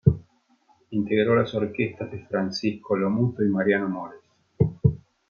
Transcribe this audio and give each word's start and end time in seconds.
Integró 0.89 1.35
las 1.35 1.53
orquestas 1.53 2.11
de 2.11 2.25
Francisco 2.25 2.95
Lomuto 2.97 3.43
y 3.43 3.49
Mariano 3.49 3.87
Mores. 3.87 4.21